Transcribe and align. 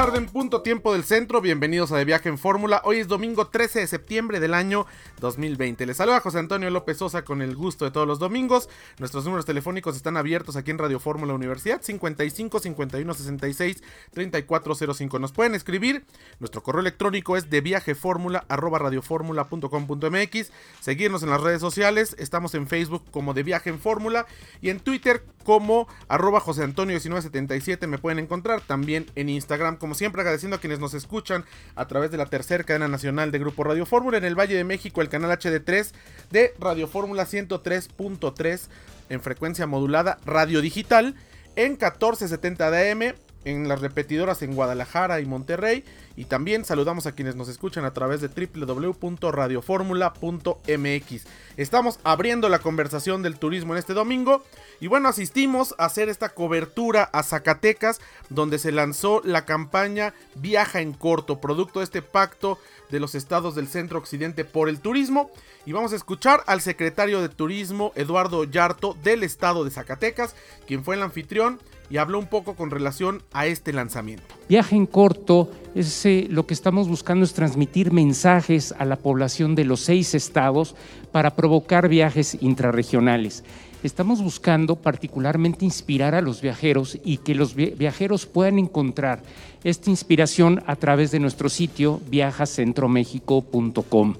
Tarde 0.00 0.09
en 0.20 0.26
punto 0.26 0.60
tiempo 0.60 0.92
del 0.92 1.04
centro, 1.04 1.40
bienvenidos 1.40 1.92
a 1.92 1.96
De 1.96 2.04
Viaje 2.04 2.28
en 2.28 2.36
Fórmula. 2.36 2.82
Hoy 2.84 2.98
es 2.98 3.08
domingo 3.08 3.46
13 3.46 3.80
de 3.80 3.86
septiembre 3.86 4.38
del 4.38 4.52
año 4.52 4.84
2020. 5.18 5.86
Les 5.86 5.96
saluda 5.96 6.20
José 6.20 6.38
Antonio 6.38 6.68
López 6.68 6.98
Sosa 6.98 7.24
con 7.24 7.40
el 7.40 7.56
gusto 7.56 7.86
de 7.86 7.90
todos 7.90 8.06
los 8.06 8.18
domingos. 8.18 8.68
Nuestros 8.98 9.24
números 9.24 9.46
telefónicos 9.46 9.96
están 9.96 10.18
abiertos 10.18 10.56
aquí 10.56 10.72
en 10.72 10.78
Radio 10.78 11.00
Fórmula 11.00 11.32
Universidad 11.32 11.80
55 11.80 12.60
51 12.60 13.14
66 13.14 13.82
3405. 14.12 15.18
Nos 15.18 15.32
pueden 15.32 15.54
escribir. 15.54 16.04
Nuestro 16.38 16.62
correo 16.62 16.82
electrónico 16.82 17.38
es 17.38 17.48
de 17.48 17.60
radioformula.com.mx. 17.60 20.52
Seguirnos 20.80 21.22
en 21.22 21.30
las 21.30 21.40
redes 21.40 21.62
sociales. 21.62 22.14
Estamos 22.18 22.54
en 22.54 22.66
Facebook 22.66 23.04
como 23.10 23.32
De 23.32 23.42
Viaje 23.42 23.70
en 23.70 23.78
Fórmula 23.78 24.26
y 24.60 24.68
en 24.68 24.80
Twitter 24.80 25.24
como 25.44 25.88
arroba 26.08 26.40
José 26.40 26.62
Antonio 26.62 26.96
1977 26.96 27.86
me 27.86 27.96
pueden 27.96 28.18
encontrar. 28.18 28.60
También 28.60 29.06
en 29.14 29.30
Instagram 29.30 29.76
como 29.76 29.94
siempre 29.94 30.09
agradeciendo 30.18 30.56
a 30.56 30.60
quienes 30.60 30.80
nos 30.80 30.94
escuchan 30.94 31.44
a 31.76 31.86
través 31.86 32.10
de 32.10 32.16
la 32.16 32.26
tercera 32.26 32.64
cadena 32.64 32.88
nacional 32.88 33.30
de 33.30 33.38
Grupo 33.38 33.62
Radio 33.62 33.86
Fórmula 33.86 34.18
en 34.18 34.24
el 34.24 34.38
Valle 34.38 34.56
de 34.56 34.64
México, 34.64 35.00
el 35.00 35.08
canal 35.08 35.30
HD3 35.30 35.92
de 36.30 36.52
Radio 36.58 36.88
Fórmula 36.88 37.24
103.3 37.24 38.68
en 39.08 39.20
frecuencia 39.20 39.66
modulada 39.66 40.18
radio 40.24 40.60
digital 40.60 41.14
en 41.56 41.72
1470 41.72 42.70
de 42.70 42.90
AM 42.90 43.14
en 43.44 43.68
las 43.68 43.80
repetidoras 43.80 44.42
en 44.42 44.54
Guadalajara 44.54 45.20
y 45.20 45.26
Monterrey. 45.26 45.84
Y 46.16 46.24
también 46.26 46.64
saludamos 46.64 47.06
a 47.06 47.12
quienes 47.12 47.36
nos 47.36 47.48
escuchan 47.48 47.84
a 47.84 47.92
través 47.92 48.20
de 48.20 48.28
www.radioformula.mx. 48.28 51.26
Estamos 51.56 52.00
abriendo 52.04 52.48
la 52.48 52.58
conversación 52.58 53.22
del 53.22 53.38
turismo 53.38 53.74
en 53.74 53.78
este 53.78 53.94
domingo. 53.94 54.44
Y 54.80 54.88
bueno, 54.88 55.08
asistimos 55.08 55.74
a 55.78 55.86
hacer 55.86 56.08
esta 56.08 56.30
cobertura 56.30 57.04
a 57.04 57.22
Zacatecas, 57.22 58.00
donde 58.28 58.58
se 58.58 58.72
lanzó 58.72 59.22
la 59.24 59.44
campaña 59.44 60.14
Viaja 60.34 60.80
en 60.80 60.92
Corto, 60.92 61.40
producto 61.40 61.78
de 61.80 61.84
este 61.84 62.02
pacto 62.02 62.58
de 62.90 63.00
los 63.00 63.14
estados 63.14 63.54
del 63.54 63.68
centro 63.68 63.98
occidente 63.98 64.44
por 64.44 64.68
el 64.68 64.80
turismo. 64.80 65.30
Y 65.66 65.72
vamos 65.72 65.92
a 65.92 65.96
escuchar 65.96 66.42
al 66.46 66.60
secretario 66.60 67.20
de 67.20 67.28
Turismo, 67.28 67.92
Eduardo 67.94 68.44
Yarto, 68.44 68.96
del 69.02 69.22
estado 69.22 69.64
de 69.64 69.70
Zacatecas, 69.70 70.34
quien 70.66 70.84
fue 70.84 70.96
el 70.96 71.02
anfitrión 71.02 71.60
y 71.90 71.98
habló 71.98 72.18
un 72.18 72.26
poco 72.26 72.54
con 72.54 72.70
relación 72.70 73.22
a 73.32 73.46
este 73.46 73.72
lanzamiento. 73.72 74.39
Viaje 74.50 74.74
en 74.74 74.86
corto, 74.86 75.48
es, 75.76 76.04
lo 76.28 76.44
que 76.44 76.54
estamos 76.54 76.88
buscando 76.88 77.24
es 77.24 77.34
transmitir 77.34 77.92
mensajes 77.92 78.74
a 78.76 78.84
la 78.84 78.96
población 78.96 79.54
de 79.54 79.64
los 79.64 79.78
seis 79.78 80.12
estados 80.12 80.74
para 81.12 81.36
provocar 81.36 81.88
viajes 81.88 82.36
intrarregionales. 82.40 83.44
Estamos 83.84 84.20
buscando 84.20 84.74
particularmente 84.74 85.64
inspirar 85.64 86.16
a 86.16 86.20
los 86.20 86.40
viajeros 86.40 86.98
y 87.04 87.18
que 87.18 87.36
los 87.36 87.54
viajeros 87.54 88.26
puedan 88.26 88.58
encontrar 88.58 89.22
esta 89.62 89.88
inspiración 89.88 90.64
a 90.66 90.74
través 90.74 91.12
de 91.12 91.20
nuestro 91.20 91.48
sitio 91.48 92.00
viajacentromexico.com. 92.10 94.16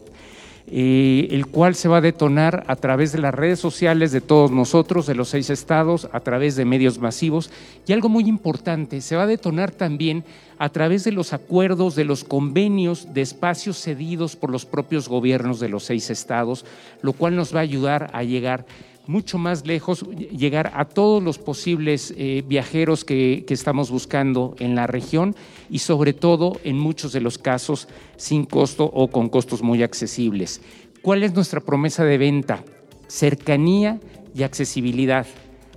Eh, 0.67 1.29
el 1.33 1.47
cual 1.47 1.75
se 1.75 1.89
va 1.89 1.97
a 1.97 2.01
detonar 2.01 2.65
a 2.69 2.77
través 2.77 3.11
de 3.11 3.19
las 3.19 3.35
redes 3.35 3.59
sociales 3.59 4.13
de 4.13 4.21
todos 4.21 4.53
nosotros, 4.53 5.07
de 5.07 5.17
los 5.17 5.29
seis 5.29 5.51
estados, 5.51 6.09
a 6.13 6.21
través 6.21 6.55
de 6.55 6.65
medios 6.65 6.99
masivos. 6.99 7.51
Y 7.87 7.93
algo 7.93 8.09
muy 8.09 8.25
importante, 8.29 9.01
se 9.01 9.17
va 9.17 9.25
a 9.25 9.27
detonar 9.27 9.73
también 9.73 10.23
a 10.59 10.69
través 10.69 11.03
de 11.05 11.13
los 11.13 11.33
acuerdos, 11.33 11.97
de 11.97 12.05
los 12.05 12.23
convenios 12.23 13.15
de 13.15 13.23
espacios 13.23 13.79
cedidos 13.79 14.37
por 14.37 14.51
los 14.51 14.67
propios 14.67 15.09
gobiernos 15.09 15.59
de 15.59 15.71
los 15.71 15.85
seis 15.85 16.11
estados, 16.11 16.65
lo 17.03 17.15
cual 17.15 17.35
nos 17.35 17.55
va 17.55 17.61
a 17.61 17.63
ayudar 17.63 18.11
a 18.13 18.23
llegar 18.23 18.67
mucho 19.07 19.39
más 19.39 19.67
lejos, 19.67 20.05
llegar 20.11 20.73
a 20.75 20.85
todos 20.85 21.23
los 21.23 21.39
posibles 21.39 22.15
eh, 22.17 22.45
viajeros 22.47 23.05
que, 23.05 23.45
que, 23.47 23.55
estamos 23.55 23.91
buscando 23.91 24.55
en 24.59 24.75
la 24.75 24.87
región 24.87 25.35
y 25.69 25.81
sobre 25.81 26.13
todo 26.13 26.61
en 26.65 26.79
muchos 26.79 27.13
de 27.13 27.21
los 27.21 27.39
casos 27.39 27.89
sin 28.17 28.45
costo 28.45 28.85
o 28.85 29.09
con 29.09 29.29
costos 29.29 29.63
muy 29.63 29.83
accesibles. 29.83 30.61
¿Cuál 31.03 31.23
es 31.23 31.35
nuestra 31.35 31.61
promesa 31.61 32.05
de 32.05 32.19
venta? 32.19 32.63
Cercanía 33.09 33.99
y 34.35 34.43
accesibilidad. 34.43 35.27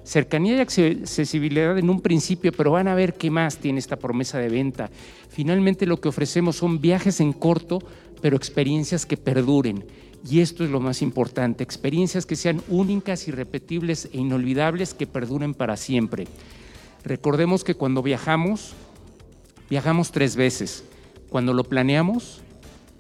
Cercanía 0.04 0.58
y 0.58 0.60
accesibilidad 0.60 1.78
en 1.78 1.90
un 1.90 2.02
principio, 2.02 2.52
pero 2.52 2.72
van 2.72 2.90
a 2.90 2.96
ver 2.96 3.14
qué 3.14 3.32
más 3.32 3.58
tiene 3.58 3.80
esta 3.80 3.96
promesa 3.96 4.38
de 4.38 4.50
venta. 4.50 4.90
Finalmente 5.30 5.86
lo 5.86 6.02
que 6.02 6.10
ofrecemos 6.10 6.58
son 6.58 6.82
viajes 6.82 7.22
en 7.22 7.32
corto, 7.32 7.80
pero 8.22 8.36
experiencias 8.36 9.06
que 9.06 9.16
perduren 9.16 9.86
y 10.28 10.40
esto 10.40 10.64
es 10.64 10.70
lo 10.70 10.80
más 10.80 11.02
importante, 11.02 11.64
experiencias 11.64 12.26
que 12.26 12.38
sean 12.38 12.62
únicas, 12.70 13.28
irrepetibles 13.28 14.10
e 14.14 14.20
inolvidables 14.20 14.94
que 14.94 15.06
perduren 15.06 15.54
para 15.54 15.76
siempre. 15.76 16.28
Recordemos 17.04 17.64
que 17.64 17.76
cuando 17.76 18.02
viajamos, 18.02 18.74
viajamos 19.70 20.12
tres 20.12 20.38
veces. 20.38 20.86
Cuando 21.30 21.54
lo 21.54 21.66
planeamos, 21.66 22.42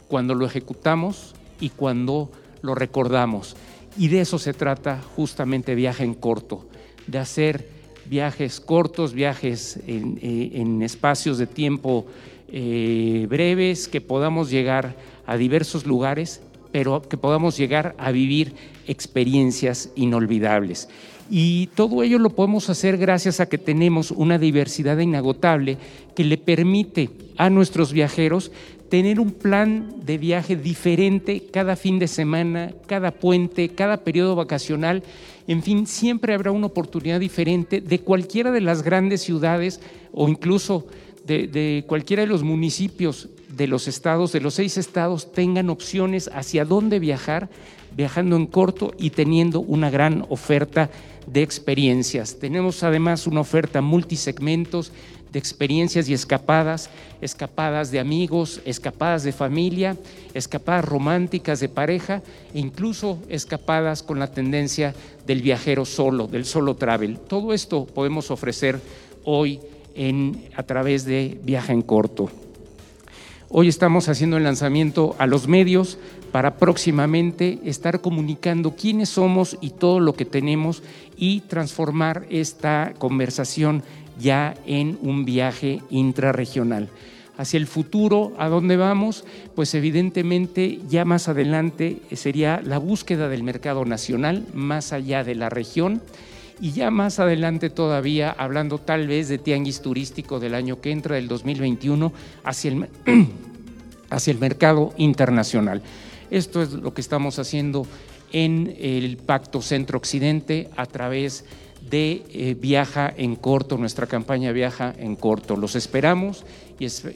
cuando 0.10 0.36
lo 0.36 0.46
ejecutamos 0.46 1.34
y 1.62 1.70
cuando 1.70 2.30
lo 2.62 2.76
recordamos. 2.76 3.56
Y 3.98 4.10
de 4.10 4.22
eso 4.22 4.38
se 4.38 4.54
trata 4.54 5.02
justamente 5.16 5.76
viaje 5.76 6.04
en 6.04 6.16
corto, 6.16 6.68
de 7.08 7.20
hacer 7.20 7.70
viajes 8.06 8.60
cortos, 8.60 9.14
viajes 9.14 9.80
en, 9.88 10.20
eh, 10.22 10.86
espacios 10.86 11.38
de 11.38 11.48
tiempo 11.48 12.06
eh, 12.50 13.28
breves, 13.30 13.88
que 13.88 14.02
podamos 14.02 14.50
llegar 14.50 14.98
a 15.26 15.38
diversos 15.38 15.86
lugares 15.86 16.42
pero 16.74 17.04
que 17.04 17.18
podamos 17.18 17.56
llegar 17.56 17.96
a 18.00 18.12
vivir 18.12 18.56
experiencias 18.88 19.92
inolvidables. 19.96 20.90
Y 21.30 21.68
todo 21.76 22.04
ello 22.04 22.18
lo 22.18 22.32
podemos 22.32 22.70
hacer 22.70 22.98
gracias 22.98 23.40
a 23.40 23.48
que 23.48 23.60
tenemos 23.60 24.12
una 24.12 24.40
diversidad 24.40 24.98
inagotable 24.98 25.78
que 26.16 26.24
le 26.24 26.38
permite 26.38 27.12
a 27.38 27.50
nuestros 27.50 27.94
viajeros 27.94 28.52
tener 28.90 29.20
un 29.20 29.32
plan 29.32 29.94
de 30.04 30.18
viaje 30.18 30.56
diferente 30.56 31.44
cada 31.52 31.76
fin 31.76 32.00
de 32.00 32.08
semana, 32.08 32.74
cada 32.88 33.12
puente, 33.12 33.70
cada 33.70 33.98
periodo 33.98 34.36
vacacional. 34.36 35.04
En 35.48 35.62
fin, 35.62 35.86
siempre 35.86 36.34
habrá 36.34 36.52
una 36.52 36.68
oportunidad 36.68 37.20
diferente 37.20 37.82
de 37.82 38.00
cualquiera 38.00 38.52
de 38.52 38.62
las 38.62 38.82
grandes 38.82 39.22
ciudades 39.22 39.80
o 40.12 40.28
incluso 40.28 40.88
de, 41.26 41.48
de 41.48 41.86
cualquiera 41.88 42.24
de 42.24 42.28
los 42.28 42.44
municipios 42.44 43.30
de 43.56 43.68
los 43.68 43.88
estados, 43.88 44.32
de 44.32 44.42
los 44.42 44.56
seis 44.56 44.78
estados, 44.78 45.32
tengan 45.32 45.70
opciones 45.70 46.30
hacia 46.34 46.66
dónde 46.66 47.00
viajar, 47.00 47.50
viajando 47.96 48.36
en 48.36 48.48
corto 48.48 48.94
y 48.98 49.12
teniendo 49.12 49.60
una 49.60 49.90
gran 49.90 50.26
oferta 50.30 50.90
de 51.28 51.44
experiencias. 51.44 52.38
Tenemos 52.40 52.84
además 52.84 53.28
una 53.28 53.42
oferta 53.42 53.82
multisegmentos 53.82 54.92
de 55.32 55.40
experiencias 55.40 56.10
y 56.10 56.14
escapadas, 56.14 56.90
escapadas 57.22 57.90
de 57.90 58.00
amigos, 58.00 58.62
escapadas 58.66 59.24
de 59.24 59.32
familia, 59.32 59.98
escapadas 60.34 60.86
románticas 60.86 61.60
de 61.60 61.70
pareja 61.70 62.22
e 62.54 62.60
incluso 62.60 63.18
escapadas 63.30 64.04
con 64.04 64.20
la 64.20 64.28
tendencia 64.28 64.94
del 65.26 65.42
viajero 65.42 65.86
solo, 65.86 66.28
del 66.28 66.46
solo 66.46 66.76
travel. 66.76 67.18
Todo 67.18 67.54
esto 67.54 67.86
podemos 67.86 68.30
ofrecer 68.30 68.80
hoy 69.24 69.60
en, 69.96 70.44
a 70.56 70.64
través 70.64 71.06
de 71.06 71.40
Viaja 71.44 71.74
en 71.74 71.82
Corto. 71.82 72.30
Hoy 73.56 73.68
estamos 73.68 74.10
haciendo 74.10 74.38
el 74.38 74.46
lanzamiento 74.46 75.16
a 75.20 75.28
los 75.28 75.48
medios 75.48 76.00
para 76.32 76.58
próximamente 76.58 77.60
estar 77.66 78.02
comunicando 78.02 78.76
quiénes 78.76 79.10
somos 79.10 79.60
y 79.62 79.70
todo 79.70 80.00
lo 80.00 80.16
que 80.16 80.26
tenemos 80.26 80.82
y 81.18 81.42
transformar 81.42 82.26
esta 82.32 82.96
conversación 82.98 83.84
ya 84.18 84.56
en 84.66 84.98
un 85.04 85.24
viaje 85.24 85.84
intrarregional. 85.92 86.90
Hacia 87.38 87.60
el 87.60 87.68
futuro, 87.68 88.34
¿a 88.40 88.50
dónde 88.50 88.76
vamos? 88.76 89.24
Pues 89.54 89.76
evidentemente 89.76 90.80
ya 90.90 91.06
más 91.06 91.30
adelante 91.30 92.00
sería 92.14 92.60
la 92.66 92.80
búsqueda 92.80 93.30
del 93.30 93.44
mercado 93.44 93.86
nacional, 93.86 94.48
más 94.56 94.94
allá 94.94 95.24
de 95.24 95.36
la 95.36 95.50
región 95.50 96.02
y 96.64 96.72
ya 96.72 96.92
más 96.92 97.20
adelante 97.20 97.70
todavía, 97.70 98.32
hablando 98.32 98.78
tal 98.78 99.06
vez 99.06 99.28
de 99.28 99.38
tianguis 99.38 99.82
turístico 99.82 100.40
del 100.40 100.56
año 100.56 100.80
que 100.80 100.92
entra, 100.92 101.18
del 101.18 101.28
2021, 101.28 102.14
hacia 102.46 102.72
el, 102.72 102.88
hacia 104.10 104.32
el 104.32 104.40
mercado 104.40 104.94
internacional. 104.96 105.82
Esto 106.32 106.62
es 106.62 106.72
lo 106.72 106.94
que 106.94 107.02
estamos 107.02 107.38
haciendo 107.38 107.86
en 108.32 108.78
el 108.80 109.18
Pacto 109.18 109.62
Centro-Occidente 109.62 110.70
a 110.78 110.86
través 110.86 111.44
de 111.90 112.24
eh, 112.30 112.56
Viaja 112.58 113.14
en 113.18 113.36
Corto, 113.36 113.78
nuestra 113.78 114.08
campaña 114.08 114.54
Viaja 114.54 114.96
en 114.98 115.18
Corto. 115.18 115.58
Los 115.58 115.76
esperamos 115.76 116.46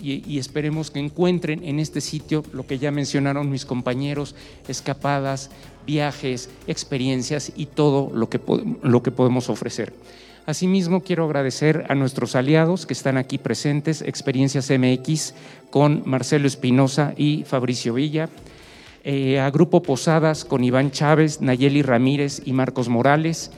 y, 0.01 0.37
esperemos 0.37 0.91
que 0.91 0.99
encuentren 0.99 1.63
en 1.63 1.79
este 1.79 2.01
sitio 2.01 2.43
lo 2.53 2.65
que 2.65 2.79
ya 2.79 2.91
mencionaron 2.91 3.49
mis 3.49 3.65
compañeros, 3.65 4.35
escapadas, 4.67 5.49
viajes, 5.85 6.49
experiencias 6.67 7.51
y 7.55 7.65
todo 7.67 8.11
lo 8.13 8.29
que, 8.29 8.39
lo 8.81 9.03
que 9.03 9.11
podemos 9.11 9.49
ofrecer. 9.49 9.93
Asimismo, 10.45 11.01
quiero 11.01 11.25
agradecer 11.25 11.85
a 11.89 11.95
nuestros 11.95 12.35
aliados 12.35 12.85
que 12.85 12.93
están 12.93 13.17
aquí 13.17 13.37
presentes, 13.37 14.01
Experiencias 14.01 14.71
MX, 14.71 15.33
con 15.69 16.03
Marcelo 16.05 16.47
Espinosa 16.47 17.13
y 17.17 17.43
Fabricio 17.43 17.93
Villa, 17.93 18.29
eh, 19.03 19.39
a 19.39 19.51
Grupo 19.51 19.81
Posadas 19.81 20.45
con 20.45 20.63
Iván 20.63 20.91
Chávez, 20.91 21.41
Nayeli 21.41 21.81
Ramírez 21.81 22.41
y 22.45 22.53
Marcos 22.53 22.87
Morales, 22.87 23.51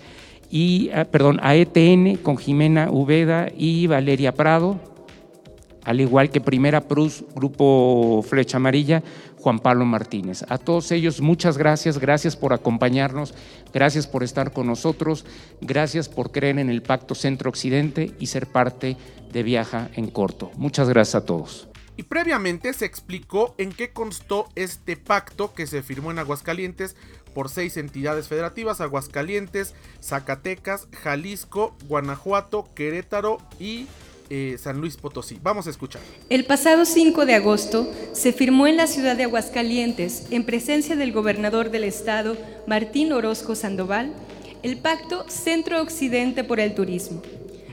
y, 0.50 0.90
ah, 0.90 1.06
perdón, 1.06 1.40
a 1.44 1.56
ETN 1.56 2.18
con 2.18 2.38
Jimena 2.38 2.90
Ubeda 2.90 3.52
y 3.56 3.86
Valeria 3.86 4.34
Prado, 4.34 4.80
al 5.84 6.02
igual 6.02 6.30
que 6.30 6.42
Primera 6.42 6.81
Prus, 6.81 7.24
Grupo 7.36 8.24
Flecha 8.28 8.58
Amarilla, 8.58 9.04
Juan 9.38 9.60
Pablo 9.60 9.86
Martínez. 9.86 10.44
A 10.50 10.58
todos 10.58 10.92
ellos, 10.92 11.22
muchas 11.22 11.58
gracias, 11.58 11.98
gracias 11.98 12.36
por 12.36 12.54
acompañarnos, 12.54 13.34
gracias 13.74 14.08
por 14.08 14.24
estar 14.24 14.52
con 14.52 14.68
nosotros, 14.68 15.26
gracias 15.62 16.10
por 16.10 16.31
creer 16.31 16.60
en 16.60 16.70
el 16.70 16.81
Pacto 16.81 17.16
Centro-Occidente 17.16 18.12
y 18.20 18.28
ser 18.28 18.48
parte 18.48 18.98
de 19.31 19.44
Viaja 19.44 19.90
en 19.96 20.08
Corto. 20.08 20.52
Muchas 20.56 20.90
gracias 20.90 21.16
a 21.16 21.26
todos. 21.26 21.70
Y 21.96 22.04
previamente 22.04 22.72
se 22.72 22.86
explicó 22.86 23.56
en 23.58 23.74
qué 23.74 23.92
constó 23.92 24.48
este 24.56 24.96
pacto 24.96 25.54
que 25.54 25.68
se 25.68 25.84
firmó 25.84 26.12
en 26.12 26.20
Aguascalientes 26.20 26.96
por 27.34 27.50
seis 27.50 27.76
entidades 27.76 28.30
federativas, 28.30 28.80
Aguascalientes, 28.80 29.76
Zacatecas, 30.02 30.88
Jalisco, 30.94 31.76
Guanajuato, 31.90 32.70
Querétaro 32.74 33.40
y 33.60 33.88
eh, 34.30 34.58
San 34.60 34.80
Luis 34.80 34.98
Potosí. 34.98 35.40
Vamos 35.42 35.68
a 35.68 35.70
escuchar. 35.70 36.02
El 36.30 36.46
pasado 36.46 36.86
5 36.86 37.26
de 37.26 37.36
agosto 37.36 37.92
se 38.14 38.31
firmó 38.31 38.68
en 38.68 38.78
la 38.78 38.88
ciudad 38.88 39.16
de 39.16 39.24
Aguascalientes, 39.24 40.28
en 40.31 40.44
presencia 40.44 40.96
del 40.96 41.12
gobernador 41.12 41.72
del 41.72 41.84
estado, 41.84 42.38
Martín 42.68 43.12
Orozco 43.12 43.56
Sandoval, 43.56 44.14
el 44.62 44.78
Pacto 44.78 45.26
Centro-Occidente 45.30 46.44
por 46.44 46.60
el 46.60 46.76
Turismo, 46.76 47.22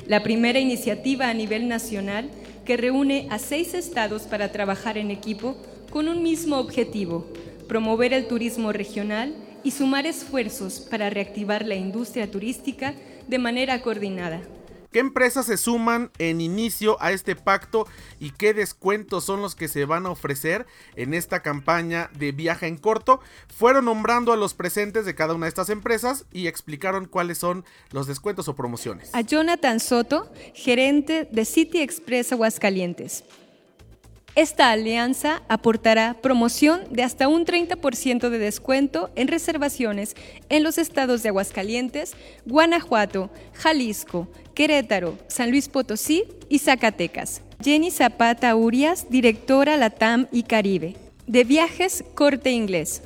la 0.07 0.23
primera 0.23 0.59
iniciativa 0.59 1.29
a 1.29 1.35
nivel 1.35 1.69
nacional 1.69 2.31
que 2.65 2.77
reúne 2.77 3.27
a 3.31 3.39
seis 3.39 3.75
estados 3.75 4.23
para 4.23 4.53
trabajar 4.53 4.99
en 4.99 5.11
equipo 5.11 5.57
con 5.91 6.09
un 6.09 6.23
mismo 6.23 6.59
objetivo, 6.59 7.27
promover 7.69 8.13
el 8.13 8.29
turismo 8.29 8.73
regional 8.73 9.35
y 9.65 9.73
sumar 9.73 10.07
esfuerzos 10.07 10.81
para 10.81 11.11
reactivar 11.11 11.67
la 11.67 11.75
industria 11.75 12.31
turística 12.31 12.95
de 13.27 13.39
manera 13.39 13.83
coordinada. 13.83 14.43
¿Qué 14.93 14.99
empresas 14.99 15.47
se 15.47 15.57
suman 15.57 16.11
en 16.19 16.41
inicio 16.41 16.97
a 17.01 17.13
este 17.13 17.37
pacto 17.37 17.87
y 18.19 18.31
qué 18.31 18.55
descuentos 18.55 19.25
son 19.25 19.43
los 19.43 19.55
que 19.55 19.69
se 19.69 19.85
van 19.85 20.07
a 20.07 20.11
ofrecer 20.11 20.67
en 20.95 21.15
esta 21.15 21.43
campaña 21.43 22.11
de 22.19 22.33
viaje 22.33 22.67
en 22.67 22.77
corto? 22.77 23.21
Fueron 23.49 23.87
nombrando 23.87 24.33
a 24.33 24.37
los 24.37 24.55
presentes 24.55 25.05
de 25.05 25.15
cada 25.15 25.35
una 25.35 25.47
de 25.47 25.51
estas 25.51 25.71
empresas 25.71 26.27
y 26.33 26.47
explicaron 26.47 27.07
cuáles 27.07 27.39
son 27.39 27.65
los 27.91 28.07
descuentos 28.07 28.49
o 28.49 28.57
promociones. 28.57 29.11
A 29.15 29.21
Jonathan 29.21 29.81
Soto, 29.81 30.31
gerente 30.55 31.29
de 31.31 31.45
City 31.45 31.81
Express 31.81 32.33
Aguascalientes. 32.33 33.25
Esta 34.37 34.71
alianza 34.71 35.43
aportará 35.49 36.15
promoción 36.21 36.83
de 36.91 37.03
hasta 37.03 37.27
un 37.27 37.47
30% 37.47 38.29
de 38.29 38.39
descuento 38.39 39.09
en 39.17 39.29
reservaciones 39.29 40.15
en 40.51 40.63
los 40.63 40.77
estados 40.77 41.23
de 41.23 41.31
Aguascalientes, 41.31 42.13
Guanajuato, 42.45 43.31
Jalisco, 43.55 44.29
Querétaro, 44.53 45.17
San 45.27 45.51
Luis 45.51 45.71
Potosí 45.71 46.25
y 46.51 46.59
Zacatecas. 46.59 47.41
Jenny 47.65 47.91
Zapata 47.91 48.55
Urias, 48.57 49.07
directora 49.09 49.79
Latam 49.79 50.27
y 50.31 50.43
Caribe, 50.43 50.97
de 51.27 51.45
Viajes 51.45 52.05
Corte 52.15 52.51
Inglés. 52.51 53.01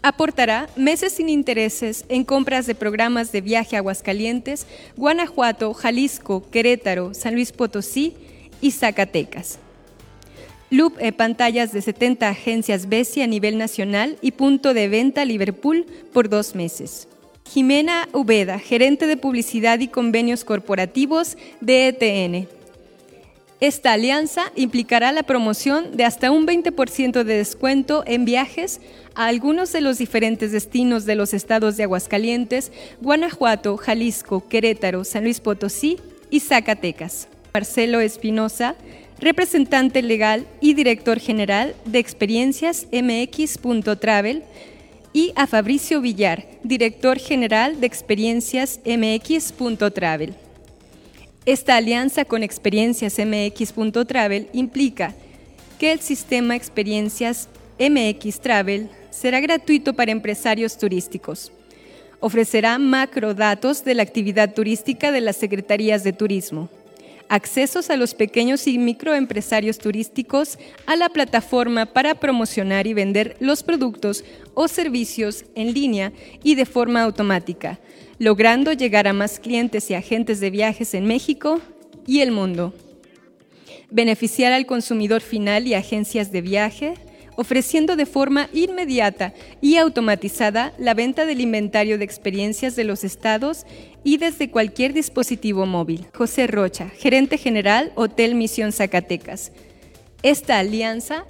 Aportará 0.00 0.70
meses 0.76 1.12
sin 1.12 1.28
intereses 1.28 2.06
en 2.08 2.24
compras 2.24 2.66
de 2.66 2.74
programas 2.74 3.32
de 3.32 3.42
viaje 3.42 3.76
a 3.76 3.80
Aguascalientes, 3.80 4.66
Guanajuato, 4.96 5.74
Jalisco, 5.74 6.48
Querétaro, 6.50 7.12
San 7.12 7.34
Luis 7.34 7.52
Potosí 7.52 8.16
y 8.60 8.70
Zacatecas. 8.70 9.58
Loop 10.70 10.98
e 11.00 11.12
pantallas 11.12 11.72
de 11.72 11.80
70 11.80 12.28
agencias 12.28 12.88
BESI 12.88 13.22
a 13.22 13.26
nivel 13.26 13.56
nacional 13.56 14.18
y 14.20 14.32
punto 14.32 14.74
de 14.74 14.88
venta 14.88 15.24
Liverpool 15.24 15.86
por 16.12 16.28
dos 16.28 16.54
meses. 16.54 17.08
Jimena 17.48 18.08
Ubeda, 18.12 18.58
gerente 18.58 19.06
de 19.06 19.16
publicidad 19.16 19.78
y 19.80 19.88
convenios 19.88 20.44
corporativos 20.44 21.38
de 21.62 21.88
ETN. 21.88 22.48
Esta 23.60 23.94
alianza 23.94 24.52
implicará 24.54 25.10
la 25.10 25.22
promoción 25.24 25.96
de 25.96 26.04
hasta 26.04 26.30
un 26.30 26.46
20% 26.46 27.24
de 27.24 27.36
descuento 27.38 28.04
en 28.06 28.24
viajes 28.24 28.80
a 29.14 29.26
algunos 29.26 29.72
de 29.72 29.80
los 29.80 29.98
diferentes 29.98 30.52
destinos 30.52 31.06
de 31.06 31.16
los 31.16 31.34
estados 31.34 31.76
de 31.76 31.84
Aguascalientes, 31.84 32.70
Guanajuato, 33.00 33.76
Jalisco, 33.78 34.46
Querétaro, 34.46 35.02
San 35.02 35.24
Luis 35.24 35.40
Potosí 35.40 35.98
y 36.30 36.40
Zacatecas. 36.40 37.28
Marcelo 37.58 37.98
Espinosa, 37.98 38.76
representante 39.18 40.00
legal 40.00 40.46
y 40.60 40.74
director 40.74 41.18
general 41.18 41.74
de 41.86 41.98
Experiencias 41.98 42.86
MX.travel, 42.92 44.44
y 45.12 45.32
a 45.34 45.48
Fabricio 45.48 46.00
Villar, 46.00 46.46
director 46.62 47.18
general 47.18 47.80
de 47.80 47.88
Experiencias 47.88 48.78
MX.travel. 48.84 50.36
Esta 51.46 51.74
alianza 51.74 52.24
con 52.24 52.44
Experiencias 52.44 53.18
MX.travel 53.18 54.50
implica 54.52 55.16
que 55.80 55.90
el 55.90 55.98
sistema 55.98 56.54
Experiencias 56.54 57.48
MX 57.80 58.38
Travel 58.38 58.88
será 59.10 59.40
gratuito 59.40 59.94
para 59.94 60.12
empresarios 60.12 60.78
turísticos. 60.78 61.50
Ofrecerá 62.20 62.78
macrodatos 62.78 63.82
de 63.82 63.94
la 63.94 64.04
actividad 64.04 64.54
turística 64.54 65.10
de 65.10 65.22
las 65.22 65.36
Secretarías 65.36 66.04
de 66.04 66.12
Turismo 66.12 66.68
accesos 67.28 67.90
a 67.90 67.96
los 67.96 68.14
pequeños 68.14 68.66
y 68.66 68.78
microempresarios 68.78 69.78
turísticos 69.78 70.58
a 70.86 70.96
la 70.96 71.08
plataforma 71.08 71.86
para 71.86 72.14
promocionar 72.16 72.86
y 72.86 72.94
vender 72.94 73.36
los 73.40 73.62
productos 73.62 74.24
o 74.54 74.68
servicios 74.68 75.44
en 75.54 75.72
línea 75.72 76.12
y 76.42 76.54
de 76.54 76.66
forma 76.66 77.02
automática, 77.02 77.80
logrando 78.18 78.72
llegar 78.72 79.06
a 79.06 79.12
más 79.12 79.38
clientes 79.38 79.90
y 79.90 79.94
agentes 79.94 80.40
de 80.40 80.50
viajes 80.50 80.94
en 80.94 81.06
México 81.06 81.60
y 82.06 82.20
el 82.20 82.32
mundo. 82.32 82.74
Beneficiar 83.90 84.52
al 84.52 84.66
consumidor 84.66 85.20
final 85.20 85.66
y 85.66 85.74
agencias 85.74 86.32
de 86.32 86.42
viaje, 86.42 86.94
ofreciendo 87.38 87.94
de 87.94 88.04
forma 88.04 88.48
inmediata 88.52 89.32
y 89.60 89.76
automatizada 89.76 90.72
la 90.76 90.92
venta 90.92 91.24
del 91.24 91.40
inventario 91.40 91.96
de 91.96 92.04
experiencias 92.04 92.74
de 92.74 92.82
los 92.82 93.04
estados 93.04 93.64
y 94.02 94.16
desde 94.16 94.50
cualquier 94.50 94.92
dispositivo 94.92 95.64
móvil. 95.64 96.08
José 96.12 96.48
Rocha, 96.48 96.88
gerente 96.98 97.38
general 97.38 97.92
Hotel 97.94 98.34
Misión 98.34 98.72
Zacatecas. 98.72 99.52
Esta 100.24 100.58
alianza 100.58 101.26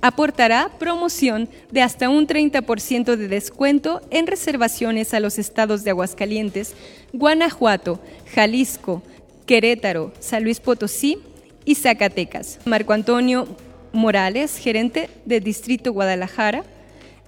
aportará 0.00 0.70
promoción 0.78 1.48
de 1.72 1.82
hasta 1.82 2.08
un 2.08 2.28
30% 2.28 3.16
de 3.16 3.26
descuento 3.26 4.00
en 4.10 4.28
reservaciones 4.28 5.12
a 5.12 5.18
los 5.18 5.40
estados 5.40 5.82
de 5.82 5.90
Aguascalientes, 5.90 6.74
Guanajuato, 7.12 8.00
Jalisco, 8.32 9.02
Querétaro, 9.44 10.12
San 10.20 10.44
Luis 10.44 10.60
Potosí 10.60 11.18
y 11.64 11.74
Zacatecas. 11.74 12.60
Marco 12.64 12.92
Antonio 12.92 13.48
Morales, 13.92 14.58
gerente 14.58 15.08
de 15.24 15.40
Distrito 15.40 15.92
Guadalajara, 15.92 16.64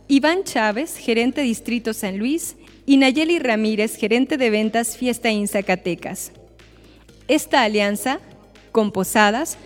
Iván 0.09 0.45
Chávez, 0.45 0.97
gerente 0.97 1.43
Distrito 1.43 1.93
San 1.93 2.19
Luis, 2.19 2.57
y 2.87 2.97
Nayeli 2.97 3.39
Ramírez, 3.39 3.95
gerente 3.95 4.37
de 4.37 4.51
ventas 4.51 4.97
Fiesta 4.97 5.31
In 5.31 5.47
Zacatecas. 5.47 6.33
Esta 7.29 7.63
alianza, 7.63 8.19
con 8.73 8.91
Posadas, 8.91 9.57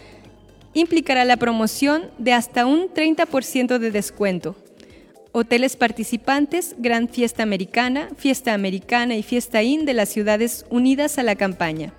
implicará 0.75 1.25
la 1.25 1.39
promoción 1.39 2.11
de 2.19 2.35
hasta 2.35 2.67
un 2.67 2.89
30% 2.93 3.79
de 3.79 3.91
descuento. 3.91 4.57
Hoteles 5.33 5.77
participantes, 5.77 6.77
Gran 6.79 7.09
Fiesta 7.09 7.43
Americana, 7.43 8.11
Fiesta 8.17 8.53
Americana 8.53 9.17
y 9.17 9.23
Fiesta 9.23 9.63
IN 9.63 9.87
de 9.87 9.95
las 9.95 10.11
ciudades 10.11 10.67
unidas 10.69 11.19
a 11.19 11.23
la 11.23 11.37
campaña. 11.37 11.95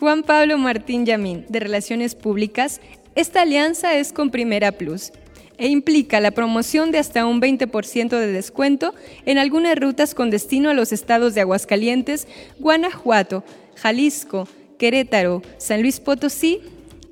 Juan 0.00 0.22
Pablo 0.22 0.58
Martín 0.58 1.06
Yamín, 1.06 1.46
de 1.48 1.60
Relaciones 1.60 2.14
Públicas, 2.14 2.80
esta 3.14 3.42
alianza 3.42 3.96
es 3.96 4.12
con 4.12 4.30
Primera 4.30 4.72
Plus 4.72 5.12
e 5.56 5.68
implica 5.68 6.18
la 6.20 6.32
promoción 6.32 6.90
de 6.90 6.98
hasta 6.98 7.26
un 7.26 7.40
20% 7.40 8.08
de 8.08 8.26
descuento 8.26 8.92
en 9.24 9.38
algunas 9.38 9.78
rutas 9.78 10.14
con 10.14 10.30
destino 10.30 10.70
a 10.70 10.74
los 10.74 10.90
estados 10.92 11.34
de 11.34 11.42
Aguascalientes, 11.42 12.26
Guanajuato, 12.58 13.44
Jalisco, 13.76 14.48
Querétaro, 14.78 15.42
San 15.58 15.82
Luis 15.82 16.00
Potosí 16.00 16.60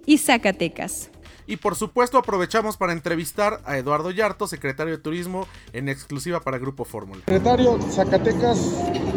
y 0.05 0.19
Zacatecas. 0.19 1.11
Y 1.47 1.57
por 1.57 1.77
supuesto 1.77 2.19
aprovechamos 2.19 2.77
para 2.77 2.93
entrevistar 2.93 3.61
a 3.65 3.77
Eduardo 3.77 4.11
Yarto, 4.11 4.47
secretario 4.47 4.97
de 4.97 5.03
Turismo, 5.03 5.47
en 5.73 5.89
exclusiva 5.89 6.41
para 6.41 6.59
Grupo 6.59 6.85
Fórmula. 6.85 7.21
Secretario, 7.27 7.79
Zacatecas 7.91 8.75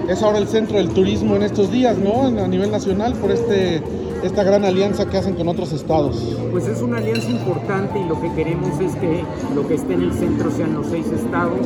es 0.09 0.21
ahora 0.21 0.39
el 0.39 0.47
centro 0.47 0.77
del 0.77 0.89
turismo 0.89 1.35
en 1.35 1.43
estos 1.43 1.71
días, 1.71 1.97
¿no? 1.97 2.27
A 2.27 2.47
nivel 2.47 2.71
nacional 2.71 3.13
por 3.15 3.31
este 3.31 3.81
esta 4.25 4.43
gran 4.43 4.65
alianza 4.65 5.05
que 5.05 5.17
hacen 5.17 5.35
con 5.35 5.47
otros 5.47 5.71
estados? 5.71 6.35
Pues 6.51 6.67
es 6.67 6.81
una 6.81 6.97
alianza 6.97 7.29
importante 7.29 7.99
y 7.99 8.07
lo 8.07 8.19
que 8.19 8.33
queremos 8.33 8.79
es 8.79 8.95
que 8.95 9.23
lo 9.53 9.67
que 9.67 9.75
esté 9.75 9.93
en 9.93 10.01
el 10.01 10.13
centro 10.13 10.51
sean 10.51 10.73
los 10.73 10.87
seis 10.87 11.07
estados 11.11 11.59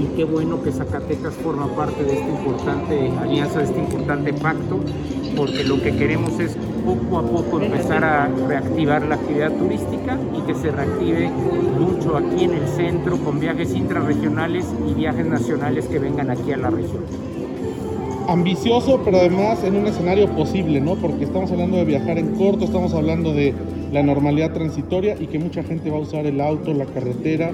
y 0.00 0.06
qué 0.16 0.24
bueno 0.24 0.62
que 0.62 0.70
Zacatecas 0.70 1.34
forma 1.34 1.66
parte 1.74 2.04
de 2.04 2.18
esta 2.18 2.28
importante 2.28 3.10
alianza, 3.20 3.58
de 3.58 3.64
este 3.64 3.80
importante 3.80 4.32
pacto, 4.32 4.80
porque 5.36 5.64
lo 5.64 5.82
que 5.82 5.96
queremos 5.96 6.38
es 6.38 6.56
poco 6.84 7.18
a 7.18 7.22
poco 7.22 7.60
empezar 7.60 8.04
a 8.04 8.28
reactivar 8.28 9.02
la 9.02 9.16
actividad 9.16 9.52
turística 9.52 10.18
y 10.36 10.40
que 10.42 10.54
se 10.54 10.70
reactive 10.70 11.30
mucho 11.78 12.16
aquí 12.16 12.44
en 12.44 12.54
el 12.54 12.68
centro 12.68 13.18
con 13.18 13.40
viajes 13.40 13.74
intrarregionales 13.74 14.66
y 14.88 14.94
viajes 14.94 15.26
nacionales 15.26 15.86
que 15.86 15.98
vengan 15.98 16.30
aquí 16.30 16.52
a 16.52 16.56
la 16.56 16.70
región 16.70 17.37
ambicioso, 18.28 19.00
pero 19.04 19.16
además 19.16 19.64
en 19.64 19.74
un 19.74 19.86
escenario 19.86 20.28
posible, 20.36 20.80
¿no? 20.80 20.96
Porque 20.96 21.24
estamos 21.24 21.50
hablando 21.50 21.78
de 21.78 21.84
viajar 21.86 22.18
en 22.18 22.36
corto, 22.36 22.66
estamos 22.66 22.92
hablando 22.92 23.32
de 23.32 23.54
la 23.90 24.02
normalidad 24.02 24.52
transitoria 24.52 25.16
y 25.18 25.26
que 25.28 25.38
mucha 25.38 25.62
gente 25.62 25.90
va 25.90 25.96
a 25.96 26.00
usar 26.00 26.26
el 26.26 26.40
auto, 26.40 26.74
la 26.74 26.84
carretera, 26.84 27.52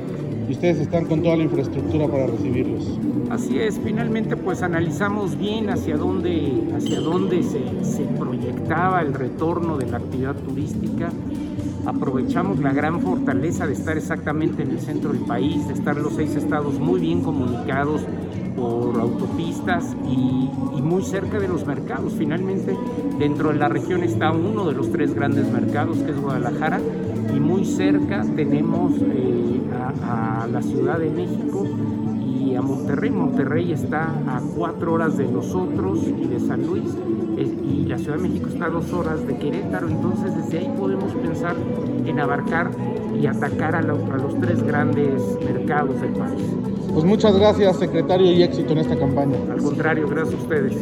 y 0.48 0.52
ustedes 0.52 0.80
están 0.80 1.06
con 1.06 1.22
toda 1.22 1.36
la 1.36 1.44
infraestructura 1.44 2.08
para 2.08 2.26
recibirlos. 2.26 2.98
Así 3.30 3.58
es, 3.58 3.80
finalmente 3.82 4.36
pues 4.36 4.62
analizamos 4.62 5.38
bien 5.38 5.70
hacia 5.70 5.96
dónde, 5.96 6.52
hacia 6.76 7.00
dónde 7.00 7.42
se, 7.44 7.84
se 7.84 8.02
proyectaba 8.18 9.00
el 9.00 9.14
retorno 9.14 9.78
de 9.78 9.86
la 9.86 9.98
actividad 9.98 10.34
turística 10.34 11.10
aprovechamos 11.86 12.60
la 12.60 12.72
gran 12.72 13.00
fortaleza 13.00 13.66
de 13.66 13.74
estar 13.74 13.96
exactamente 13.96 14.62
en 14.62 14.70
el 14.70 14.80
centro 14.80 15.12
del 15.12 15.22
país, 15.22 15.66
de 15.68 15.74
estar 15.74 15.96
los 15.96 16.14
seis 16.14 16.34
estados 16.34 16.78
muy 16.78 17.00
bien 17.00 17.20
comunicados 17.20 18.02
por 18.56 19.00
autopistas 19.00 19.96
y, 20.06 20.50
muy 20.84 21.02
cerca 21.02 21.38
de 21.38 21.48
los 21.48 21.66
mercados. 21.66 22.12
Finalmente, 22.12 22.76
dentro 23.18 23.48
de 23.48 23.58
la 23.58 23.68
región 23.68 24.04
está 24.04 24.30
uno 24.32 24.66
de 24.66 24.74
los 24.74 24.92
tres 24.92 25.14
grandes 25.14 25.50
mercados, 25.50 25.96
que 25.98 26.10
es 26.10 26.20
Guadalajara, 26.20 26.78
y 27.34 27.40
muy 27.40 27.64
cerca 27.64 28.22
tenemos 28.36 28.92
eh, 29.00 29.62
a, 30.02 30.46
la 30.46 30.60
Ciudad 30.60 30.98
de 30.98 31.08
México 31.08 31.66
y 32.22 32.54
a 32.54 32.60
Monterrey. 32.60 33.10
Monterrey 33.10 33.72
está 33.72 34.10
a 34.26 34.42
cuatro 34.54 34.92
horas 34.92 35.16
de 35.16 35.26
nosotros 35.26 36.00
y 36.06 36.26
de 36.26 36.38
San 36.38 36.66
Luis, 36.66 36.94
y 37.38 37.86
la 37.86 37.96
Ciudad 37.96 38.18
de 38.18 38.28
México 38.28 38.48
está 38.48 38.66
a 38.66 38.70
dos 38.70 38.92
horas 38.92 39.26
de 39.26 39.38
Querétaro, 39.38 39.88
entonces 39.88 40.36
desde 40.36 40.58
ahí 40.58 40.74
podemos 40.78 41.12
pensar 41.14 41.56
en 42.04 42.20
abarcar 42.20 42.70
y 43.18 43.26
atacar 43.26 43.74
a, 43.74 43.78
a 43.78 43.82
los 43.82 44.38
tres 44.38 44.62
grandes 44.62 45.22
mercados 45.42 45.98
del 46.02 46.12
país. 46.12 46.73
Pues 46.94 47.04
muchas 47.04 47.36
gracias, 47.36 47.78
secretario, 47.78 48.32
y 48.32 48.42
éxito 48.44 48.72
en 48.72 48.78
esta 48.78 48.96
campaña. 48.96 49.36
Al 49.52 49.60
contrario, 49.60 50.08
gracias 50.08 50.34
a 50.34 50.42
ustedes. 50.42 50.72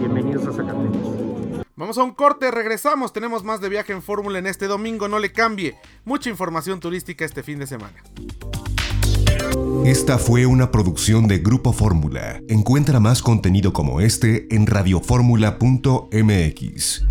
Bienvenidos 0.00 0.46
a 0.46 0.52
Zacatecas. 0.52 1.02
Vamos 1.76 1.98
a 1.98 2.02
un 2.02 2.12
corte, 2.12 2.50
regresamos. 2.50 3.12
Tenemos 3.12 3.44
más 3.44 3.60
de 3.60 3.68
viaje 3.68 3.92
en 3.92 4.00
Fórmula 4.00 4.38
en 4.38 4.46
este 4.46 4.66
domingo, 4.66 5.06
no 5.06 5.18
le 5.18 5.32
cambie. 5.32 5.76
Mucha 6.04 6.30
información 6.30 6.80
turística 6.80 7.26
este 7.26 7.42
fin 7.42 7.58
de 7.58 7.66
semana. 7.66 8.02
Esta 9.84 10.16
fue 10.16 10.46
una 10.46 10.70
producción 10.70 11.28
de 11.28 11.36
Grupo 11.38 11.74
Fórmula. 11.74 12.40
Encuentra 12.48 12.98
más 12.98 13.22
contenido 13.22 13.74
como 13.74 14.00
este 14.00 14.48
en 14.54 14.66
radioformula.mx. 14.66 17.04